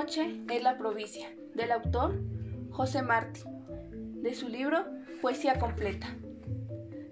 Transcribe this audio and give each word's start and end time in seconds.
noche 0.00 0.40
es 0.48 0.62
la 0.62 0.78
provincia, 0.78 1.28
del 1.54 1.72
autor 1.72 2.18
José 2.70 3.02
Martí, 3.02 3.42
de 4.22 4.32
su 4.32 4.48
libro 4.48 4.86
Poesía 5.20 5.58
completa. 5.58 6.16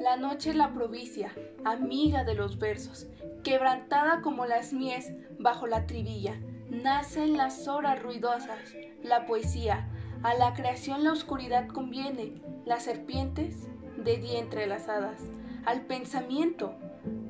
La 0.00 0.16
noche 0.16 0.50
es 0.50 0.56
la 0.56 0.74
provincia, 0.74 1.32
amiga 1.64 2.24
de 2.24 2.34
los 2.34 2.58
versos, 2.58 3.06
quebrantada 3.44 4.20
como 4.20 4.46
las 4.46 4.72
mies 4.72 5.12
bajo 5.38 5.68
la 5.68 5.86
trivilla, 5.86 6.40
nace 6.70 7.22
en 7.22 7.36
las 7.36 7.68
horas 7.68 8.02
ruidosas 8.02 8.74
la 9.04 9.26
poesía, 9.26 9.88
a 10.24 10.34
la 10.34 10.52
creación 10.52 11.04
la 11.04 11.12
oscuridad 11.12 11.68
conviene, 11.68 12.42
las 12.64 12.82
serpientes 12.82 13.68
de 13.96 14.16
día 14.16 14.40
entrelazadas, 14.40 15.22
al 15.66 15.82
pensamiento 15.82 16.74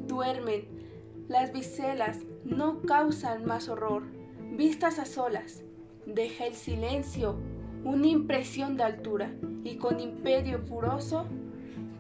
duermen, 0.07 1.27
las 1.29 1.53
biselas 1.53 2.21
no 2.43 2.81
causan 2.81 3.45
más 3.45 3.69
horror, 3.69 4.22
vistas 4.57 4.99
a 4.99 5.07
solas, 5.07 5.63
deja 6.07 6.47
el 6.47 6.55
silencio 6.55 7.39
una 7.85 8.07
impresión 8.07 8.77
de 8.77 8.85
altura 8.85 9.33
y 9.65 9.77
con 9.77 9.99
imperio 9.99 10.61
furoso 10.61 11.27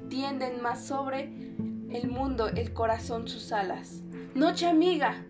tienden 0.09 0.63
más 0.63 0.85
sobre 0.85 1.33
el 1.91 2.09
mundo 2.09 2.49
el 2.49 2.73
corazón 2.73 3.27
sus 3.27 3.53
alas. 3.53 4.03
Noche 4.35 4.67
amiga, 4.67 5.25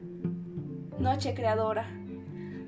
noche 0.98 1.34
creadora, 1.34 1.88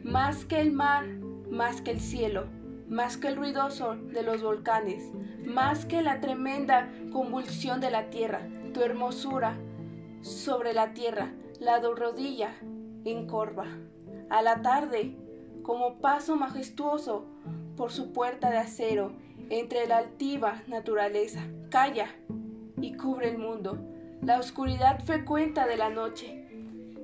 más 0.05 0.45
que 0.45 0.61
el 0.61 0.73
mar, 0.73 1.07
más 1.51 1.83
que 1.83 1.91
el 1.91 2.01
cielo, 2.01 2.47
más 2.89 3.17
que 3.17 3.29
el 3.29 3.37
ruidoso 3.37 3.97
de 3.97 4.23
los 4.23 4.43
volcanes, 4.43 5.11
más 5.45 5.85
que 5.85 6.01
la 6.01 6.21
tremenda 6.21 6.91
convulsión 7.13 7.81
de 7.81 7.91
la 7.91 8.11
tierra, 8.11 8.49
tu 8.73 8.83
hermosura 8.83 9.57
sobre 10.23 10.73
la 10.73 10.95
tierra, 10.95 11.33
la 11.61 11.81
rodilla 11.81 12.55
encorva. 13.05 13.67
A 14.31 14.43
la 14.43 14.63
tarde, 14.63 15.17
como 15.63 15.99
paso 15.99 16.37
majestuoso 16.37 17.27
por 17.77 17.93
su 17.93 18.13
puerta 18.13 18.51
de 18.51 18.59
acero, 18.59 19.13
entre 19.51 19.87
la 19.87 19.99
altiva 19.99 20.63
naturaleza, 20.67 21.41
calla 21.71 22.09
y 22.81 22.97
cubre 22.97 23.31
el 23.31 23.39
mundo. 23.39 23.79
La 24.23 24.39
oscuridad 24.39 25.05
frecuenta 25.05 25.67
de 25.67 25.77
la 25.77 25.91
noche. 25.91 26.47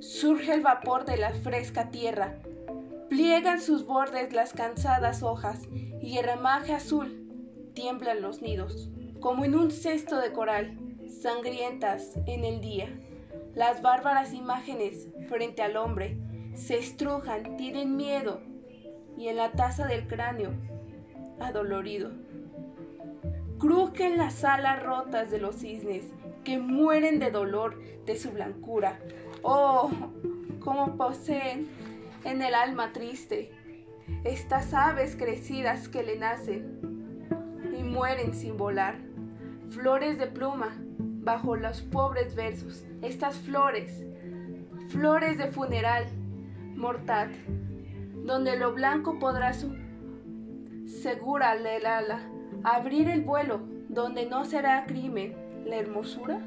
Surge 0.00 0.54
el 0.54 0.62
vapor 0.62 1.04
de 1.04 1.18
la 1.18 1.32
fresca 1.32 1.90
tierra. 1.90 2.38
Pliegan 3.08 3.60
sus 3.60 3.84
bordes 3.84 4.32
las 4.32 4.52
cansadas 4.52 5.22
hojas 5.22 5.68
y 6.00 6.16
el 6.16 6.24
ramaje 6.24 6.72
azul 6.72 7.20
tiemblan 7.74 8.22
los 8.22 8.40
nidos, 8.40 8.90
como 9.20 9.44
en 9.44 9.54
un 9.54 9.70
cesto 9.70 10.16
de 10.18 10.32
coral, 10.32 10.78
sangrientas 11.22 12.16
en 12.26 12.44
el 12.44 12.60
día. 12.60 12.88
Las 13.54 13.82
bárbaras 13.82 14.32
imágenes 14.32 15.08
frente 15.28 15.62
al 15.62 15.76
hombre 15.76 16.16
se 16.54 16.78
estrujan, 16.78 17.56
tienen 17.56 17.96
miedo 17.96 18.40
y 19.16 19.28
en 19.28 19.36
la 19.36 19.52
taza 19.52 19.86
del 19.86 20.06
cráneo, 20.06 20.50
adolorido. 21.40 22.10
Crujen 23.58 24.16
las 24.16 24.44
alas 24.44 24.82
rotas 24.82 25.30
de 25.30 25.38
los 25.38 25.56
cisnes 25.56 26.06
que 26.44 26.58
mueren 26.58 27.18
de 27.18 27.30
dolor 27.30 27.78
de 28.06 28.16
su 28.16 28.30
blancura. 28.30 28.98
Oh, 29.42 29.90
como 30.60 30.96
poseen 30.96 31.68
en 32.24 32.42
el 32.42 32.54
alma 32.54 32.92
triste 32.92 33.50
estas 34.24 34.74
aves 34.74 35.16
crecidas 35.16 35.88
que 35.88 36.02
le 36.02 36.18
nacen 36.18 37.26
y 37.78 37.82
mueren 37.82 38.34
sin 38.34 38.56
volar. 38.56 38.98
Flores 39.70 40.18
de 40.18 40.26
pluma 40.26 40.76
bajo 41.22 41.54
los 41.56 41.82
pobres 41.82 42.34
versos, 42.34 42.84
estas 43.02 43.36
flores, 43.36 44.04
flores 44.88 45.38
de 45.38 45.48
funeral 45.48 46.06
mortal, 46.80 47.30
donde 48.24 48.56
lo 48.56 48.72
blanco 48.72 49.18
podrá 49.18 49.52
su 49.52 49.76
segura 50.86 51.54
el 51.54 51.86
ala, 51.86 52.20
abrir 52.64 53.08
el 53.08 53.22
vuelo, 53.22 53.60
donde 53.88 54.26
no 54.26 54.44
será 54.44 54.84
crimen 54.86 55.36
la 55.64 55.76
hermosura. 55.76 56.40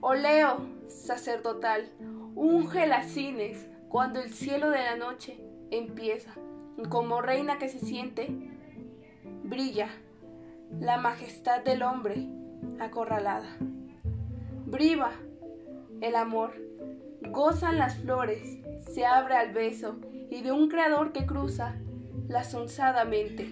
Oleo 0.00 0.66
sacerdotal, 0.88 1.90
unge 2.34 2.86
las 2.86 3.06
cines 3.06 3.68
cuando 3.88 4.20
el 4.20 4.30
cielo 4.30 4.70
de 4.70 4.78
la 4.78 4.96
noche 4.96 5.38
empieza, 5.70 6.32
como 6.88 7.20
reina 7.20 7.58
que 7.58 7.68
se 7.68 7.78
siente, 7.78 8.28
brilla 9.44 9.88
la 10.80 10.96
majestad 10.98 11.62
del 11.62 11.82
hombre 11.82 12.28
acorralada. 12.78 13.56
Briva 14.66 15.10
el 16.00 16.14
amor, 16.14 16.52
gozan 17.28 17.78
las 17.78 17.96
flores, 17.96 18.58
se 18.92 19.04
abre 19.06 19.34
al 19.34 19.52
beso 19.52 19.96
y 20.30 20.42
de 20.42 20.52
un 20.52 20.68
creador 20.68 21.12
que 21.12 21.26
cruza 21.26 21.76
la 22.28 22.44
sonzada 22.44 23.04
mente. 23.04 23.48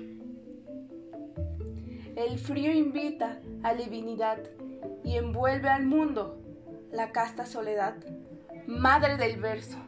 El 2.17 2.39
frío 2.39 2.73
invita 2.73 3.41
a 3.63 3.75
divinidad 3.75 4.39
y 5.05 5.17
envuelve 5.17 5.69
al 5.69 5.87
mundo 5.87 6.41
la 6.91 7.13
casta 7.13 7.47
soledad, 7.47 7.97
madre 8.67 9.17
del 9.17 9.41
verso. 9.41 9.79